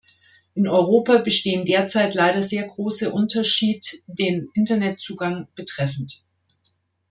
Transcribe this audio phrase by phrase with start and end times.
[0.55, 6.23] In Europa bestehen derzeit leider sehr große Unterschied den Internetzugang betreffend.